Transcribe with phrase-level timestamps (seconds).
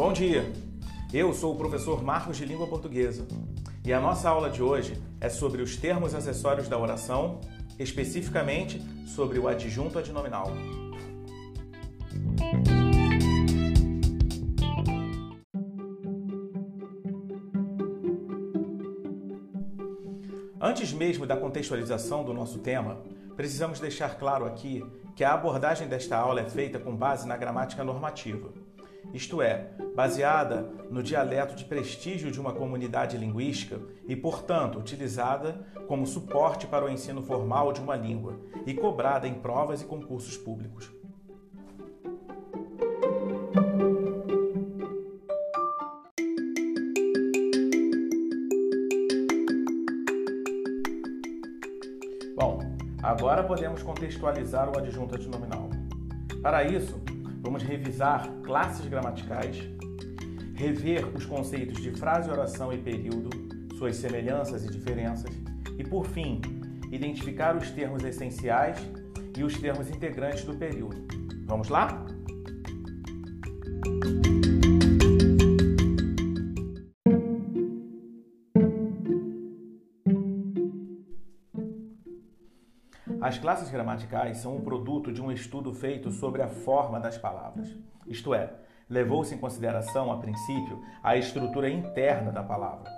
[0.00, 0.50] Bom dia!
[1.12, 3.28] Eu sou o professor Marcos de Língua Portuguesa
[3.84, 7.38] e a nossa aula de hoje é sobre os termos acessórios da oração,
[7.78, 10.52] especificamente sobre o adjunto adnominal.
[20.58, 23.02] Antes mesmo da contextualização do nosso tema,
[23.36, 24.82] precisamos deixar claro aqui
[25.14, 28.50] que a abordagem desta aula é feita com base na gramática normativa,
[29.12, 36.06] isto é, baseada no dialeto de prestígio de uma comunidade linguística e, portanto, utilizada como
[36.06, 40.90] suporte para o ensino formal de uma língua e cobrada em provas e concursos públicos.
[52.36, 52.60] Bom,
[53.02, 55.68] agora podemos contextualizar o adjunto adnominal.
[56.42, 56.98] Para isso,
[57.40, 59.56] vamos revisar classes gramaticais,
[60.54, 63.30] rever os conceitos de frase, oração e período,
[63.76, 65.30] suas semelhanças e diferenças,
[65.78, 66.40] e por fim,
[66.92, 68.78] identificar os termos essenciais
[69.36, 71.06] e os termos integrantes do período.
[71.46, 72.06] Vamos lá?
[83.30, 87.72] As classes gramaticais são o produto de um estudo feito sobre a forma das palavras.
[88.04, 88.52] Isto é,
[88.88, 92.90] levou-se em consideração, a princípio, a estrutura interna da palavra.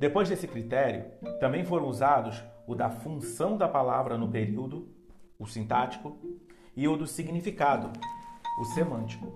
[0.00, 1.04] Depois desse critério,
[1.38, 4.88] também foram usados o da função da palavra no período,
[5.38, 6.18] o sintático,
[6.76, 7.92] e o do significado,
[8.60, 9.32] o semântico.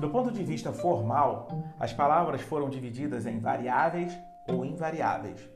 [0.00, 1.46] Do ponto de vista formal,
[1.78, 5.48] as palavras foram divididas em variáveis ou invariáveis.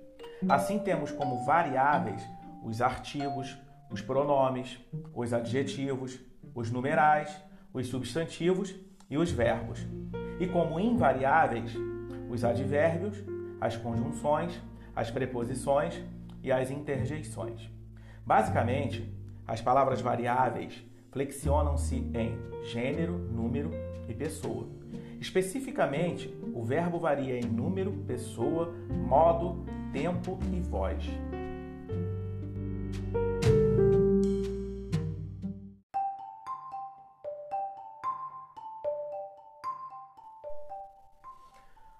[0.48, 2.22] Assim, temos como variáveis
[2.66, 3.56] os artigos,
[3.88, 4.76] os pronomes,
[5.14, 6.18] os adjetivos,
[6.52, 7.40] os numerais,
[7.72, 8.74] os substantivos
[9.08, 9.86] e os verbos.
[10.40, 11.72] E como invariáveis,
[12.28, 13.22] os advérbios,
[13.60, 14.60] as conjunções,
[14.96, 16.02] as preposições
[16.42, 17.70] e as interjeições.
[18.26, 19.14] Basicamente,
[19.46, 23.70] as palavras variáveis flexionam-se em gênero, número
[24.08, 24.66] e pessoa.
[25.20, 28.74] Especificamente, o verbo varia em número, pessoa,
[29.06, 31.06] modo, tempo e voz.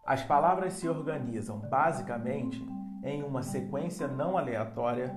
[0.06, 2.65] As palavras se organizam basicamente
[3.03, 5.12] em uma sequência não aleatória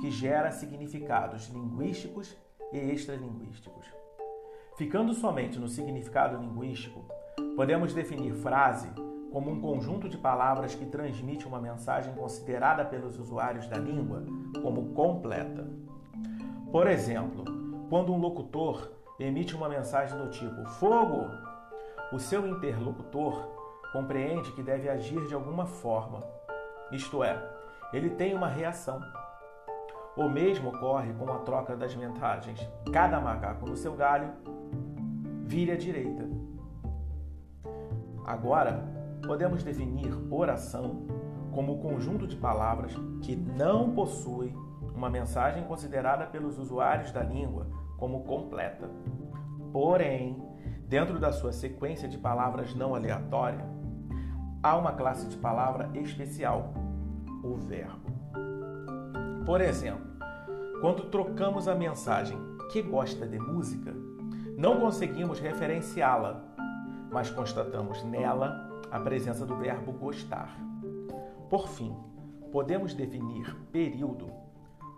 [0.00, 2.34] que gera significados linguísticos
[2.72, 3.86] e extralinguísticos.
[4.78, 7.04] Ficando somente no significado linguístico,
[7.54, 8.88] podemos definir frase
[9.30, 14.24] como um conjunto de palavras que transmite uma mensagem considerada pelos usuários da língua
[14.62, 15.68] como completa.
[16.72, 17.44] Por exemplo,
[17.90, 21.26] quando um locutor emite uma mensagem do tipo fogo,
[22.10, 23.59] o seu interlocutor
[23.92, 26.20] compreende que deve agir de alguma forma,
[26.92, 27.40] isto é,
[27.92, 29.00] ele tem uma reação.
[30.16, 32.60] O mesmo ocorre com a troca das mensagens.
[32.92, 34.32] Cada macaco no seu galho
[35.44, 36.28] vire à direita.
[38.24, 38.84] Agora,
[39.26, 41.06] podemos definir oração
[41.52, 44.54] como o conjunto de palavras que não possui
[44.94, 48.88] uma mensagem considerada pelos usuários da língua como completa.
[49.72, 50.36] Porém,
[50.86, 53.64] dentro da sua sequência de palavras não aleatória,
[54.62, 56.74] há uma classe de palavra especial,
[57.42, 58.10] o verbo.
[59.46, 60.06] Por exemplo,
[60.80, 62.38] quando trocamos a mensagem
[62.70, 63.94] que gosta de música,
[64.56, 66.44] não conseguimos referenciá-la,
[67.10, 70.54] mas constatamos nela a presença do verbo gostar.
[71.48, 71.96] Por fim,
[72.52, 74.30] podemos definir período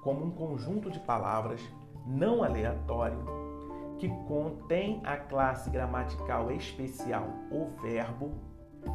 [0.02, 1.60] como um conjunto de palavras
[2.04, 3.24] não aleatório
[3.98, 8.32] que contém a classe gramatical especial, o verbo,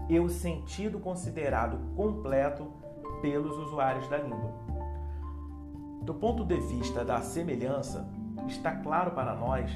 [0.09, 2.71] e o sentido considerado completo
[3.21, 4.51] pelos usuários da língua.
[6.01, 8.07] Do ponto de vista da semelhança,
[8.47, 9.69] está claro para nós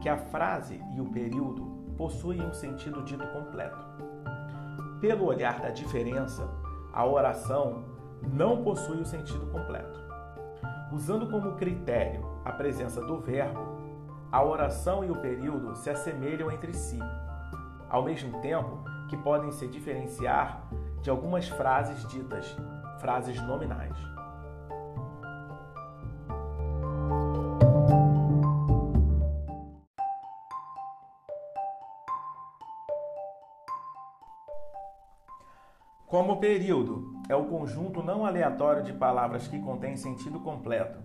[0.00, 1.64] que a frase e o período
[1.96, 3.84] possuem um sentido dito completo.
[5.00, 6.48] Pelo olhar da diferença,
[6.92, 7.84] a oração
[8.22, 10.00] não possui o sentido completo.
[10.92, 13.60] Usando como critério a presença do verbo,
[14.30, 16.98] a oração e o período se assemelham entre si,
[17.88, 20.66] ao mesmo tempo que podem se diferenciar
[21.02, 22.56] de algumas frases ditas
[22.98, 23.94] frases nominais.
[36.06, 40.98] Como período é o conjunto não aleatório de palavras que contém sentido completo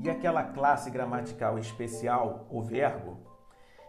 [0.00, 3.20] e aquela classe gramatical especial, o verbo,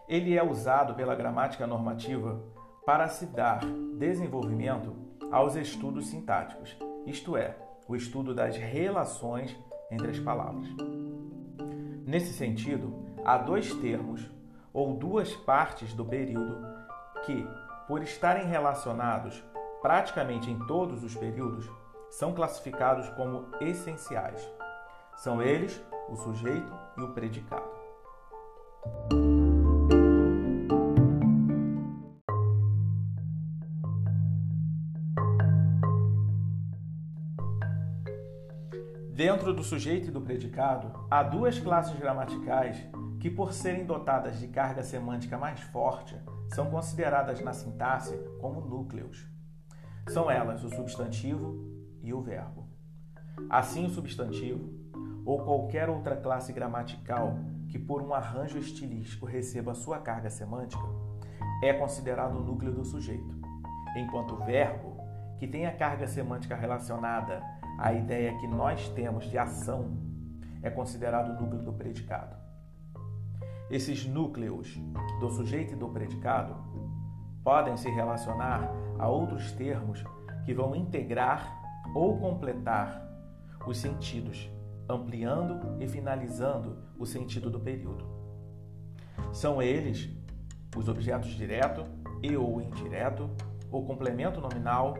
[0.08, 2.40] ele é usado pela gramática normativa
[2.86, 3.64] para se dar
[3.98, 4.94] desenvolvimento
[5.32, 7.56] aos estudos sintáticos, isto é,
[7.88, 9.58] o estudo das relações
[9.90, 10.68] entre as palavras.
[12.06, 12.94] Nesse sentido,
[13.24, 14.30] há dois termos
[14.72, 16.64] ou duas partes do período
[17.24, 17.44] que,
[17.88, 19.42] por estarem relacionados
[19.82, 21.68] praticamente em todos os períodos,
[22.08, 24.48] são classificados como essenciais.
[25.16, 27.68] São eles o sujeito e o predicado.
[39.16, 42.86] Dentro do sujeito e do predicado, há duas classes gramaticais
[43.18, 46.14] que, por serem dotadas de carga semântica mais forte,
[46.54, 49.26] são consideradas na sintaxe como núcleos.
[50.10, 51.66] São elas o substantivo
[52.02, 52.68] e o verbo.
[53.48, 54.70] Assim, o substantivo,
[55.24, 57.38] ou qualquer outra classe gramatical
[57.70, 60.84] que, por um arranjo estilístico, receba sua carga semântica,
[61.62, 63.34] é considerado o núcleo do sujeito,
[63.96, 64.94] enquanto o verbo,
[65.38, 69.98] que tem a carga semântica relacionada a ideia que nós temos de ação
[70.62, 72.36] é considerado o núcleo do predicado.
[73.70, 74.78] Esses núcleos
[75.20, 76.56] do sujeito e do predicado
[77.42, 80.04] podem se relacionar a outros termos
[80.44, 81.62] que vão integrar
[81.94, 83.02] ou completar
[83.66, 84.50] os sentidos,
[84.88, 88.04] ampliando e finalizando o sentido do período.
[89.32, 90.08] São eles
[90.76, 91.84] os objetos direto
[92.22, 93.28] e ou indireto,
[93.70, 94.94] o complemento nominal,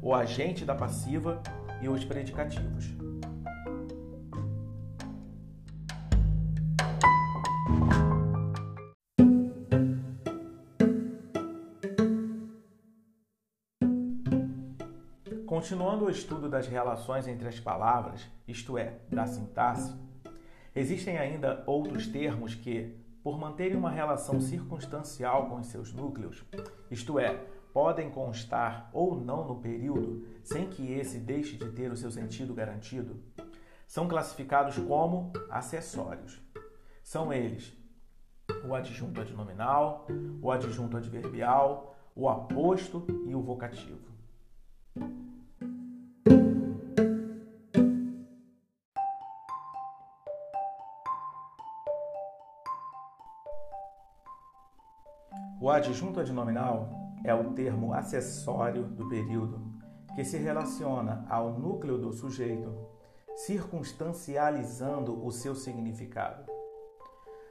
[0.00, 1.42] o agente da passiva
[1.80, 2.94] e os predicativos.
[15.46, 19.94] Continuando o estudo das relações entre as palavras, isto é, da sintaxe,
[20.74, 26.44] existem ainda outros termos que, por manterem uma relação circunstancial com os seus núcleos,
[26.90, 27.40] isto é,
[27.76, 32.54] podem constar ou não no período sem que esse deixe de ter o seu sentido
[32.54, 33.22] garantido,
[33.86, 36.40] são classificados como acessórios.
[37.02, 37.76] São eles
[38.64, 40.06] o adjunto adnominal,
[40.40, 44.08] o adjunto adverbial, o aposto e o vocativo.
[55.60, 59.60] O adjunto adnominal é o termo acessório do período
[60.14, 62.72] que se relaciona ao núcleo do sujeito,
[63.34, 66.50] circunstancializando o seu significado.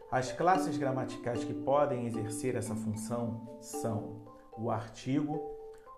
[0.10, 4.22] As classes gramaticais que podem exercer essa função são
[4.58, 5.42] o artigo,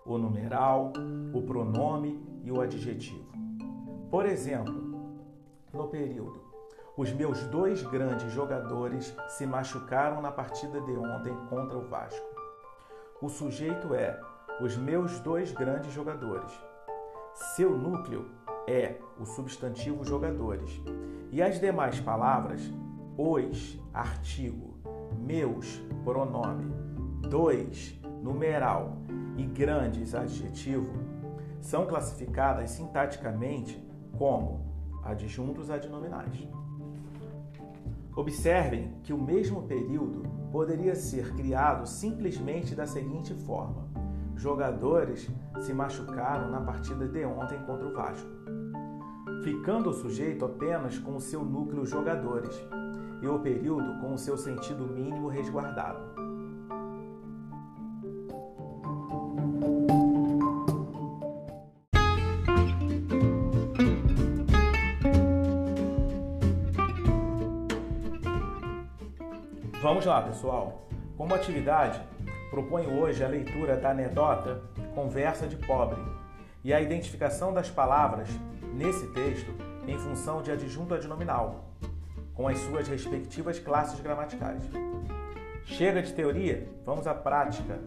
[0.04, 0.92] o numeral,
[1.32, 3.32] o pronome e o adjetivo.
[4.10, 4.74] Por exemplo,
[5.72, 6.42] no período,
[6.96, 12.27] os meus dois grandes jogadores se machucaram na partida de ontem contra o Vasco.
[13.20, 14.16] O sujeito é
[14.60, 16.52] os meus dois grandes jogadores.
[17.56, 18.30] Seu núcleo
[18.68, 20.80] é o substantivo jogadores.
[21.32, 22.72] E as demais palavras,
[23.16, 24.78] os, artigo,
[25.18, 26.72] meus, pronome,
[27.28, 28.98] dois, numeral
[29.36, 30.92] e grandes, adjetivo,
[31.60, 33.84] são classificadas sintaticamente
[34.16, 36.48] como adjuntos adnominais.
[38.18, 43.88] Observem que o mesmo período poderia ser criado simplesmente da seguinte forma:
[44.34, 48.28] jogadores se machucaram na partida de ontem contra o Vasco,
[49.44, 52.60] ficando o sujeito apenas com o seu núcleo jogadores
[53.22, 56.17] e o período com o seu sentido mínimo resguardado.
[69.80, 70.88] Vamos lá, pessoal.
[71.16, 72.00] Como atividade,
[72.50, 74.60] proponho hoje a leitura da anedota
[74.92, 76.00] Conversa de Pobre
[76.64, 78.28] e a identificação das palavras
[78.74, 79.54] nesse texto
[79.86, 81.70] em função de adjunto adnominal,
[82.34, 84.64] com as suas respectivas classes gramaticais.
[85.64, 87.78] Chega de teoria, vamos à prática,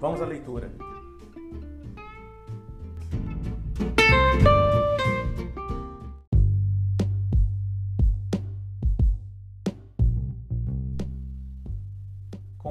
[0.00, 0.72] vamos à leitura.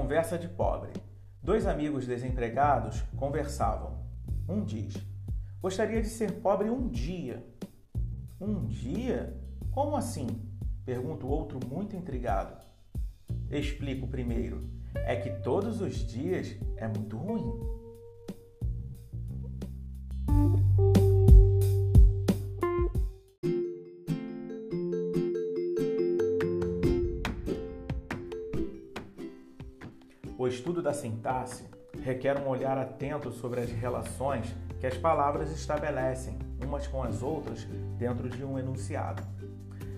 [0.05, 0.91] Conversa de pobre.
[1.41, 4.05] Dois amigos desempregados conversavam.
[4.47, 4.93] Um diz:
[5.59, 7.43] Gostaria de ser pobre um dia.
[8.39, 9.35] Um dia?
[9.71, 10.27] Como assim?
[10.85, 12.55] Pergunta o outro muito intrigado.
[13.49, 14.69] Explico primeiro.
[14.93, 17.59] É que todos os dias é muito ruim.
[30.45, 31.65] O estudo da sintaxe
[32.03, 37.63] requer um olhar atento sobre as relações que as palavras estabelecem umas com as outras
[37.97, 39.23] dentro de um enunciado.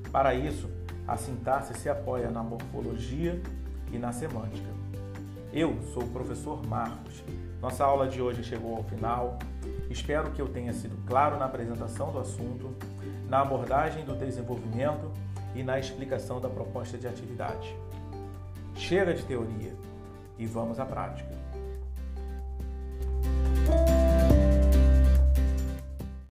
[0.10, 0.70] Para isso,
[1.06, 3.42] a sintaxe se apoia na morfologia
[3.92, 4.70] e na semântica.
[5.52, 7.22] Eu sou o professor Marcos.
[7.62, 9.38] Nossa aula de hoje chegou ao final.
[9.90, 12.74] Espero que eu tenha sido claro na apresentação do assunto,
[13.28, 15.12] na abordagem do desenvolvimento
[15.54, 17.76] e na explicação da proposta de atividade.
[18.76, 19.76] Chega de teoria
[20.38, 21.37] e vamos à prática.